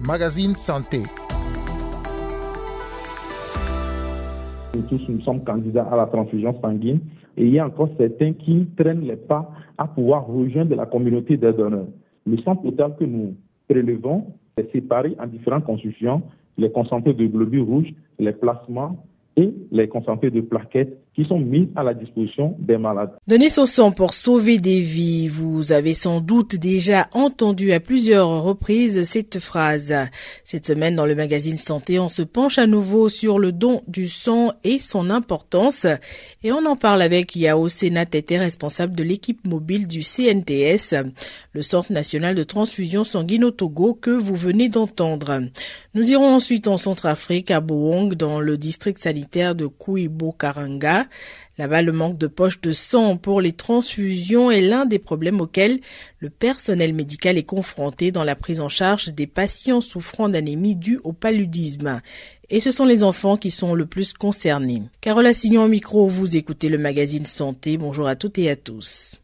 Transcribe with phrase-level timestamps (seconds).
[0.00, 1.02] Magazine Santé.
[4.74, 7.00] Nous tous, nous sommes candidats à la transfusion sanguine
[7.36, 11.36] et il y a encore certains qui traînent les pas à pouvoir rejoindre la communauté
[11.36, 11.88] des donneurs.
[12.24, 13.34] Le sang total que nous
[13.68, 14.24] prélevons
[14.56, 16.22] est séparé en différentes constructions,
[16.56, 18.92] les concentrés de globules rouges, les plasmas
[19.36, 23.10] et les concentrés de plaquettes qui sont mis à la disposition des malades.
[23.26, 25.28] Donner son sang pour sauver des vies.
[25.28, 29.94] Vous avez sans doute déjà entendu à plusieurs reprises cette phrase.
[30.44, 34.08] Cette semaine, dans le magazine Santé, on se penche à nouveau sur le don du
[34.08, 35.86] sang et son importance.
[36.44, 41.02] Et on en parle avec Yao Sénatété, responsable de l'équipe mobile du CNTS,
[41.52, 45.40] le Centre national de transfusion sanguine au Togo que vous venez d'entendre.
[45.94, 51.05] Nous irons ensuite en Centrafrique, à Boong, dans le district sanitaire de Kouibo-Karanga.
[51.58, 55.80] Là-bas, le manque de poches de sang pour les transfusions est l'un des problèmes auxquels
[56.18, 61.00] le personnel médical est confronté dans la prise en charge des patients souffrant d'anémie due
[61.02, 62.00] au paludisme.
[62.50, 64.82] Et ce sont les enfants qui sont le plus concernés.
[65.00, 67.76] Carole Assignon au micro, vous écoutez le magazine Santé.
[67.76, 69.20] Bonjour à toutes et à tous.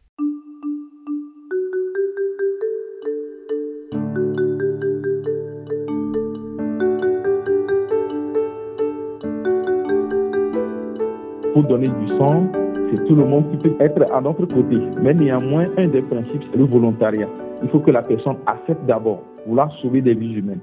[11.53, 12.47] Pour donner du sang,
[12.91, 14.77] c'est tout le monde qui peut être à notre côté.
[15.01, 17.29] Mais néanmoins, un des principes, c'est le volontariat.
[17.61, 20.59] Il faut que la personne accepte d'abord vouloir sauver des vies humaines.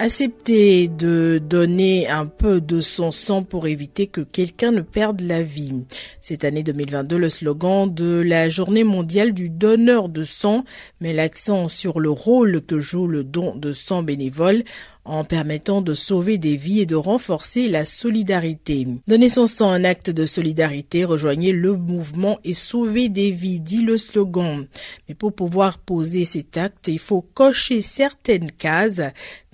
[0.00, 5.40] Accepter de donner un peu de son sang pour éviter que quelqu'un ne perde la
[5.40, 5.84] vie.
[6.20, 10.64] Cette année 2022, le slogan de la journée mondiale du donneur de sang
[11.00, 14.64] met l'accent sur le rôle que joue le don de sang bénévole
[15.04, 18.86] en permettant de sauver des vies et de renforcer la solidarité.
[19.06, 23.82] Donner son sang un acte de solidarité, rejoignez le mouvement et sauver des vies, dit
[23.82, 24.66] le slogan.
[25.08, 29.02] Mais pour pouvoir poser cet acte, il faut cocher certaines cases,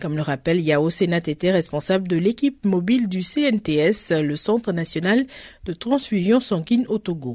[0.01, 5.27] comme le rappelle Yao Sénatété, responsable de l'équipe mobile du CNTS, le Centre national
[5.65, 7.35] de transfusion sanguine au Togo.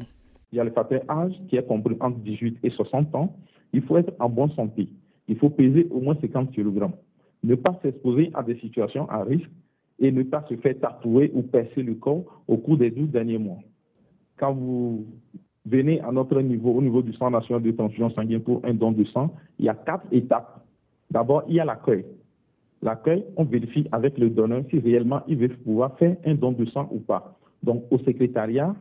[0.51, 3.35] Il y a le facteur âge qui est compris entre 18 et 60 ans.
[3.73, 4.87] Il faut être en bonne santé.
[5.27, 6.85] Il faut peser au moins 50 kg
[7.45, 9.49] ne pas s'exposer à des situations à risque
[9.99, 13.37] et ne pas se faire tatouer ou percer le corps au cours des 12 derniers
[13.37, 13.59] mois.
[14.37, 15.05] Quand vous
[15.65, 18.91] venez à notre niveau, au niveau du Centre national de transfusion sanguine pour un don
[18.91, 20.65] de sang, il y a quatre étapes.
[21.09, 22.05] D'abord, il y a l'accueil.
[22.81, 26.65] L'accueil, on vérifie avec le donneur si réellement il veut pouvoir faire un don de
[26.65, 27.37] sang ou pas.
[27.63, 28.75] Donc, au secrétariat,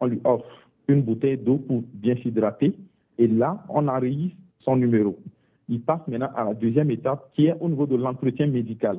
[0.00, 2.74] on lui offre une bouteille d'eau pour bien s'hydrater
[3.16, 5.18] et là, on enregistre son numéro
[5.68, 8.98] il passe maintenant à la deuxième étape qui est au niveau de l'entretien médical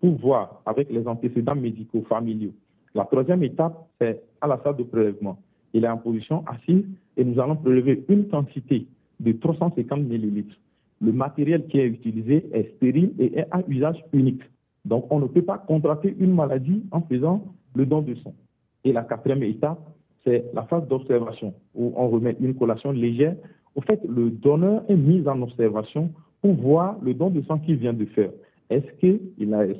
[0.00, 2.52] pour voir avec les antécédents médicaux familiaux.
[2.94, 5.38] La troisième étape, c'est à la salle de prélèvement.
[5.72, 6.84] Il est en position assise
[7.16, 8.86] et nous allons prélever une quantité
[9.20, 10.56] de 350 millilitres.
[11.00, 14.42] Le matériel qui est utilisé est stérile et est à usage unique.
[14.84, 17.44] Donc, on ne peut pas contracter une maladie en faisant
[17.74, 18.34] le don de sang.
[18.84, 19.78] Et la quatrième étape,
[20.24, 23.36] c'est la phase d'observation où on remet une collation légère
[23.80, 26.10] au fait, le donneur est mis en observation
[26.42, 28.30] pour voir le don de sang qu'il vient de faire.
[28.68, 29.18] Est-ce que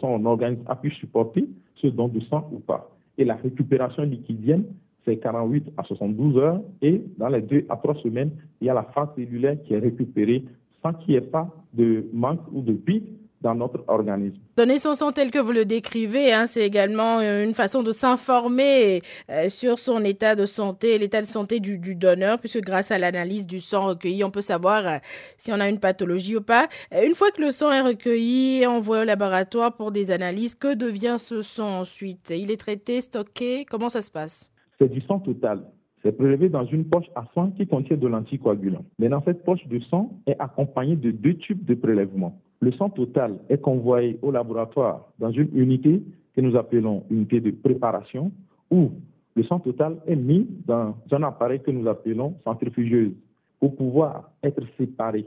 [0.00, 1.46] son organisme a pu supporter
[1.76, 2.90] ce don de sang ou pas?
[3.18, 4.64] Et la récupération liquidienne,
[5.04, 6.62] c'est 48 à 72 heures.
[6.80, 8.30] Et dans les deux à trois semaines,
[8.62, 10.44] il y a la phase cellulaire qui est récupérée
[10.82, 13.04] sans qu'il n'y ait pas de manque ou de vide
[13.40, 14.40] dans notre organisme.
[14.56, 17.90] Donner son sang tel que vous le décrivez, hein, c'est également euh, une façon de
[17.90, 22.98] s'informer euh, sur son état de santé, l'état de santé du, donneur, puisque grâce à
[22.98, 24.98] l'analyse du sang recueilli, on peut savoir euh,
[25.38, 26.68] si on a une pathologie ou pas.
[26.92, 31.16] une fois que le sang est recueilli, envoyé au laboratoire pour des analyses, que devient
[31.18, 32.32] ce sang ensuite?
[32.36, 33.64] Il est traité, stocké?
[33.64, 34.50] Comment ça se passe?
[34.78, 35.62] C'est du sang total.
[36.02, 38.84] C'est prélevé dans une poche à sang qui contient de l'anticoagulant.
[38.98, 42.40] dans cette poche de sang est accompagnée de deux tubes de prélèvement.
[42.60, 46.02] Le sang total est convoyé au laboratoire dans une unité
[46.34, 48.32] que nous appelons unité de préparation
[48.70, 48.90] où
[49.34, 53.12] le sang total est mis dans un appareil que nous appelons centrifugeuse
[53.58, 55.26] pour pouvoir être séparé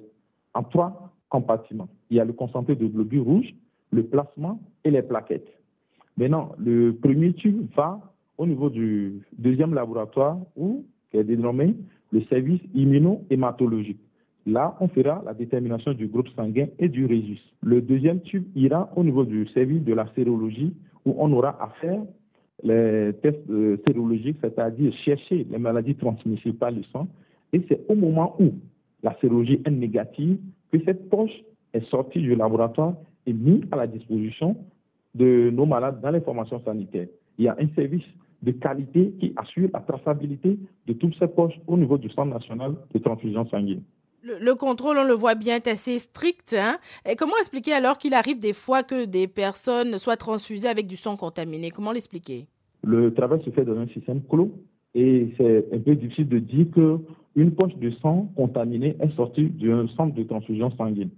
[0.54, 1.90] en trois compartiments.
[2.10, 3.54] Il y a le concentré de globules rouges,
[3.92, 5.48] le plasma et les plaquettes.
[6.18, 8.00] Maintenant, le premier tube va
[8.38, 11.76] au niveau du deuxième laboratoire où qui est dénommé
[12.12, 14.00] le service immuno-hématologique.
[14.46, 17.40] Là, on fera la détermination du groupe sanguin et du résus.
[17.62, 20.74] Le deuxième tube ira au niveau du service de la sérologie
[21.06, 22.02] où on aura à faire
[22.62, 27.08] les tests euh, sérologiques, c'est-à-dire chercher les maladies transmissibles par le sang.
[27.54, 28.54] Et c'est au moment où
[29.02, 30.38] la sérologie est négative
[30.72, 31.44] que cette poche
[31.74, 32.96] est sortie du laboratoire
[33.26, 34.58] et mise à la disposition
[35.16, 37.08] de nos malades dans les formations sanitaires.
[37.38, 38.04] Il y a un service
[38.42, 42.76] de qualité qui assure la traçabilité de toutes ces poches au niveau du Centre national
[42.94, 43.84] de transfusion sanguine.
[44.24, 46.56] Le, contrôle, on le voit bien, est assez strict.
[46.58, 46.78] Hein.
[47.18, 51.18] Comment expliquer alors qu'il arrive des fois que des personnes soient transfusées avec du sang
[51.18, 51.72] contaminé?
[51.72, 52.48] Comment l'expliquer?
[52.84, 54.52] Le travail se fait dans un système clos
[54.96, 59.88] et c'est un peu difficile de dire qu'une poche de sang contaminée est sortie d'un
[59.90, 61.10] centre de transfusion sanguine.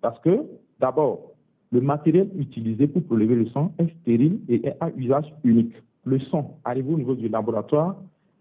[0.00, 0.40] Parce que,
[0.80, 1.32] d'abord,
[1.70, 5.74] le matériel utilisé pour prélever le sang est stérile et est à usage unique.
[6.04, 7.96] Le sang arrivé au niveau du laboratoire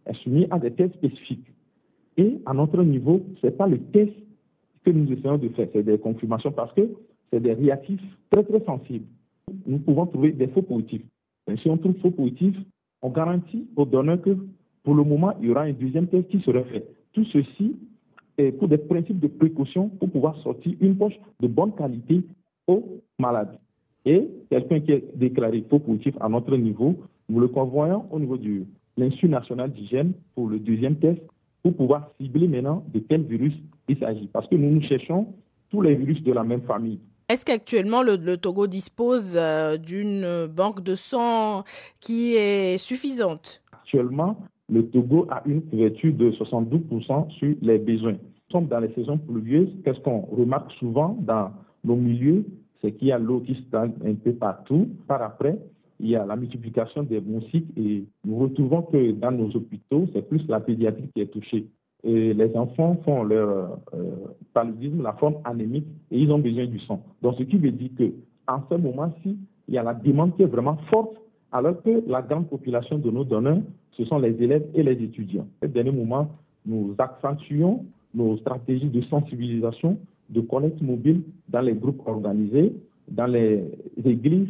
[0.06, 1.48] est soumis à des tests spécifiques.
[2.18, 4.14] Et à notre niveau, ce n'est pas le test
[4.84, 6.82] que nous essayons de faire, c'est des confirmations parce que
[7.32, 9.06] c'est des réactifs très très sensibles.
[9.66, 11.04] Nous pouvons trouver des faux positifs.
[11.48, 12.58] Et si on trouve faux positifs,
[13.02, 14.38] on garantit au donneur que
[14.84, 16.86] pour le moment, il y aura un deuxième test qui sera fait.
[17.14, 17.76] Tout ceci
[18.38, 22.22] est pour des principes de précaution pour pouvoir sortir une poche de bonne qualité
[22.68, 22.84] aux
[23.18, 23.58] malades.
[24.06, 26.96] Et quelqu'un qui est déclaré faux positif à notre niveau,
[27.30, 28.64] nous le convoyons au niveau de
[28.98, 31.22] l'Institut national d'hygiène pour le deuxième test
[31.64, 33.54] pour pouvoir cibler maintenant de quel virus
[33.88, 34.28] il s'agit.
[34.28, 35.28] Parce que nous, nous cherchons
[35.72, 37.00] tous les virus de la même famille.
[37.30, 41.64] Est-ce qu'actuellement le, Togo dispose euh, d'une banque de sang
[42.00, 43.64] qui est suffisante?
[43.72, 44.38] Actuellement,
[44.70, 48.14] le Togo a une couverture de 72% sur les besoins.
[48.14, 49.70] Nous sommes dans les saisons pluvieuses.
[49.84, 51.52] Qu'est-ce qu'on remarque souvent dans
[51.84, 52.46] nos milieux?
[52.82, 54.90] C'est qu'il y a l'eau qui stagne un peu partout.
[55.08, 55.58] Par après,
[56.00, 60.28] il y a la multiplication des moustiques et nous retrouvons que dans nos hôpitaux, c'est
[60.28, 61.68] plus la pédiatrie qui est touchée.
[62.04, 64.12] Et les enfants font leur euh,
[64.54, 67.02] paludisme, la forme anémique, et ils ont besoin du sang.
[67.22, 68.12] Donc, ce qui veut dire que
[68.48, 69.38] en ce moment-ci,
[69.70, 71.16] il y a la demande qui est vraiment forte,
[71.52, 73.62] alors que la grande population de nos donneurs,
[73.92, 75.48] ce sont les élèves et les étudiants.
[75.62, 76.30] Dernier moment,
[76.66, 79.98] nous accentuons nos stratégies de sensibilisation,
[80.30, 82.74] de collecte mobile dans les groupes organisés,
[83.08, 83.64] dans les
[84.04, 84.50] églises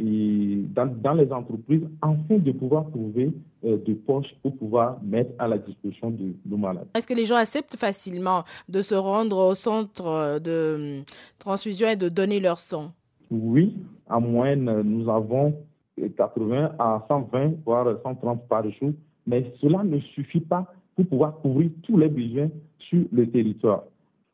[0.00, 3.32] et dans, les entreprises afin de pouvoir trouver
[3.64, 6.86] euh, des poches pour pouvoir mettre à la disposition de nos malades.
[6.94, 11.02] Est-ce que les gens acceptent facilement de se rendre au centre de
[11.38, 12.92] transfusion et de donner leur sang?
[13.30, 13.76] Oui,
[14.08, 15.54] en moyenne, nous avons
[16.16, 18.92] 80 à 120, voire 130 par jour,
[19.26, 22.48] mais cela ne suffit pas pour pouvoir couvrir tous les besoins
[22.78, 23.84] sur le territoire.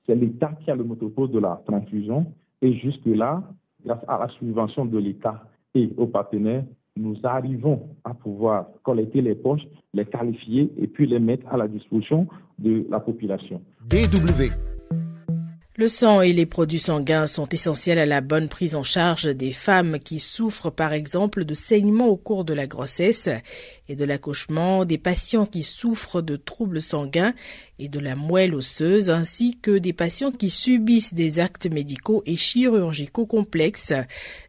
[0.06, 2.26] C'est l'État qui a le monopole de la transfusion
[2.62, 3.42] et jusque-là,
[3.84, 5.42] grâce à la subvention de l'État
[5.76, 6.64] et aux partenaires,
[6.96, 11.68] nous arrivons à pouvoir collecter les poches, les qualifier et puis les mettre à la
[11.68, 12.26] disposition
[12.58, 13.60] de la population.
[13.90, 14.50] DW
[15.78, 19.52] le sang et les produits sanguins sont essentiels à la bonne prise en charge des
[19.52, 23.28] femmes qui souffrent par exemple de saignements au cours de la grossesse
[23.86, 27.34] et de l'accouchement, des patients qui souffrent de troubles sanguins
[27.78, 32.36] et de la moelle osseuse, ainsi que des patients qui subissent des actes médicaux et
[32.36, 33.92] chirurgicaux complexes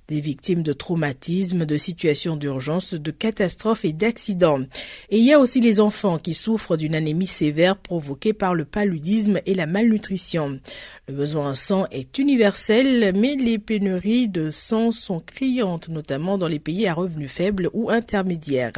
[0.07, 4.61] des victimes de traumatismes, de situations d'urgence, de catastrophes et d'accidents.
[5.09, 8.63] Et il y a aussi les enfants qui souffrent d'une anémie sévère provoquée par le
[8.63, 10.59] paludisme et la malnutrition.
[11.07, 16.47] Le besoin en sang est universel, mais les pénuries de sang sont criantes, notamment dans
[16.47, 18.71] les pays à revenus faibles ou intermédiaires.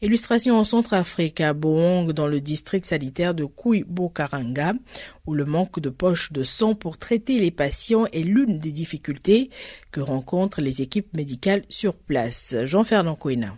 [0.00, 4.72] Illustration en Centrafrique, à Bohong, dans le district sanitaire de Kouy-Bokaranga,
[5.26, 9.50] où le manque de poches de sang pour traiter les patients est l'une des difficultés
[9.90, 12.56] que rencontrent les équipes médicales sur place.
[12.64, 13.56] Jean-Fernand Kouina.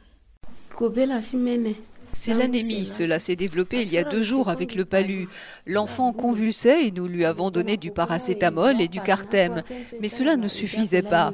[2.12, 2.84] C'est l'anémie.
[2.84, 5.28] Cela s'est développé il y a deux jours avec le palu.
[5.66, 9.62] L'enfant convulsait et nous lui avons donné du paracétamol et du cartème.
[10.00, 11.32] Mais cela ne suffisait pas.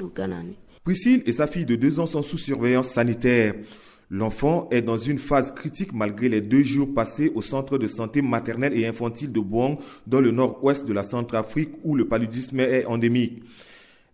[0.85, 3.55] Priscille et sa fille de deux ans sont sous surveillance sanitaire.
[4.11, 8.21] L'enfant est dans une phase critique malgré les deux jours passés au centre de santé
[8.21, 12.85] maternelle et infantile de Bouang, dans le nord-ouest de la Centrafrique, où le paludisme est
[12.85, 13.43] endémique.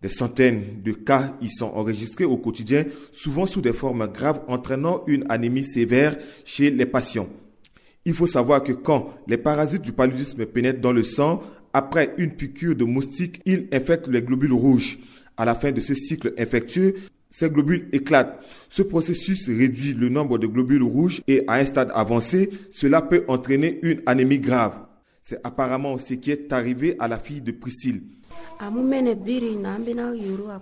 [0.03, 5.03] Des centaines de cas y sont enregistrés au quotidien, souvent sous des formes graves entraînant
[5.07, 7.29] une anémie sévère chez les patients.
[8.07, 11.43] Il faut savoir que quand les parasites du paludisme pénètrent dans le sang,
[11.75, 14.99] après une piqûre de moustique, ils infectent les globules rouges.
[15.37, 16.95] À la fin de ce cycle infectieux,
[17.31, 18.41] ces globules éclatent.
[18.71, 23.25] Ce processus réduit le nombre de globules rouges et à un stade avancé, cela peut
[23.29, 24.87] entraîner une anémie grave.
[25.23, 28.03] C'est apparemment ce qui est arrivé à la fille de Priscille.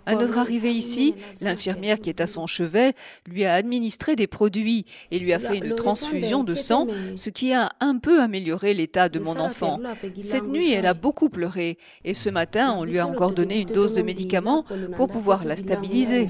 [0.07, 2.95] À notre arrivée ici, l'infirmière qui est à son chevet
[3.27, 7.53] lui a administré des produits et lui a fait une transfusion de sang, ce qui
[7.53, 9.81] a un peu amélioré l'état de mon enfant.
[10.23, 13.69] Cette nuit, elle a beaucoup pleuré et ce matin, on lui a encore donné une
[13.69, 14.65] dose de médicaments
[14.97, 16.29] pour pouvoir la stabiliser.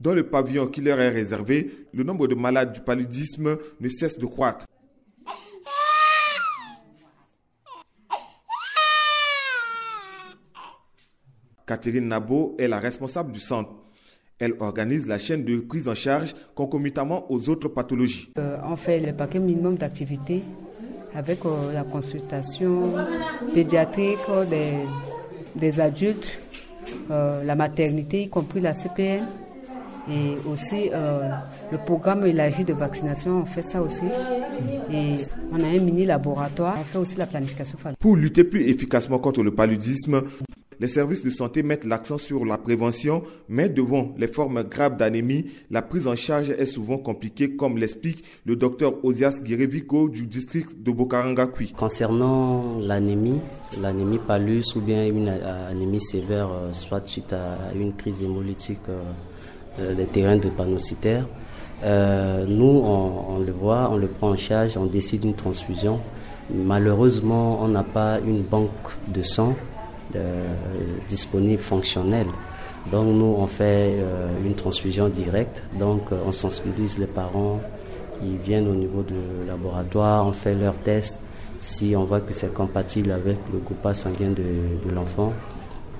[0.00, 4.18] Dans le pavillon qui leur est réservé, le nombre de malades du paludisme ne cesse
[4.18, 4.66] de croître.
[11.66, 13.70] Catherine Nabo est la responsable du centre.
[14.38, 18.30] Elle organise la chaîne de prise en charge concomitamment aux autres pathologies.
[18.38, 20.42] Euh, on fait le paquet minimum d'activités
[21.14, 21.40] avec
[21.72, 22.94] la consultation
[23.54, 24.72] pédiatrique des,
[25.54, 26.40] des adultes,
[27.10, 29.22] la maternité, y compris la CPN.
[30.10, 34.06] Et aussi le programme élargi de vaccination, on fait ça aussi.
[34.92, 35.18] Et
[35.52, 37.98] on a un mini laboratoire, on fait aussi la planification familiale.
[38.00, 40.22] Pour lutter plus efficacement contre le paludisme,
[40.82, 45.46] les services de santé mettent l'accent sur la prévention, mais devant les formes graves d'anémie,
[45.70, 50.82] la prise en charge est souvent compliquée, comme l'explique le docteur Osias Guérévico du district
[50.82, 51.70] de Bokarangakui.
[51.70, 53.38] Concernant l'anémie,
[53.80, 59.02] l'anémie palus ou bien une anémie sévère, euh, soit suite à une crise hémolytique euh,
[59.78, 61.28] euh, des terrains de panocytaires,
[61.84, 66.00] nous, on, le voit, on le prend en charge, on décide d'une transfusion.
[66.52, 68.70] Malheureusement, on n'a pas une banque
[69.08, 69.54] de sang
[71.08, 72.26] disponible, fonctionnel.
[72.90, 75.62] Donc nous, on fait euh, une transfusion directe.
[75.78, 77.60] Donc euh, on sensibilise les parents.
[78.22, 79.14] Ils viennent au niveau du
[79.46, 81.18] laboratoire, on fait leurs tests.
[81.60, 85.32] Si on voit que c'est compatible avec le groupe sanguin de, l'enfant,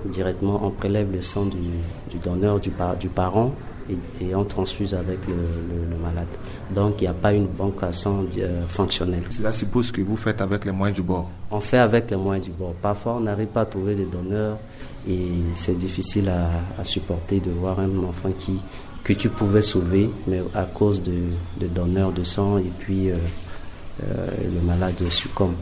[0.05, 3.53] directement on prélève le sang du, donneur, du parent
[3.89, 6.27] et, on transfuse avec le, malade.
[6.71, 9.23] Donc il n'y a pas une banque à sang euh, fonctionnelle.
[9.29, 12.47] Cela suppose que vous faites avec les moyens du bord On fait avec les moyens
[12.47, 12.73] du bord.
[12.81, 14.57] Parfois on n'arrive pas à trouver des donneurs
[15.07, 18.59] et c'est difficile à, supporter de voir un enfant qui,
[19.03, 21.13] que tu pouvais sauver, mais à cause de,
[21.59, 23.15] de donneurs de sang et puis euh,
[24.03, 25.53] euh, le malade succombe.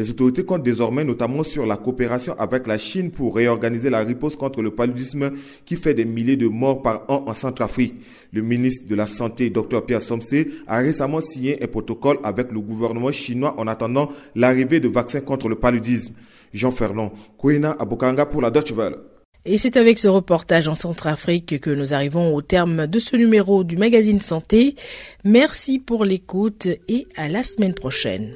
[0.00, 4.38] Les autorités comptent désormais notamment sur la coopération avec la Chine pour réorganiser la riposte
[4.38, 5.32] contre le paludisme
[5.66, 7.96] qui fait des milliers de morts par an en Centrafrique.
[8.32, 12.60] Le ministre de la Santé, Dr Pierre Somsé, a récemment signé un protocole avec le
[12.60, 16.14] gouvernement chinois en attendant l'arrivée de vaccins contre le paludisme.
[16.54, 18.96] Jean Ferland, Kouina Abokanga pour la Deutsche Welle.
[19.44, 23.64] Et c'est avec ce reportage en Centrafrique que nous arrivons au terme de ce numéro
[23.64, 24.76] du magazine Santé.
[25.24, 28.34] Merci pour l'écoute et à la semaine prochaine.